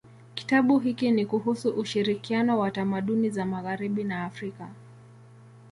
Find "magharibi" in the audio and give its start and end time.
3.45-4.03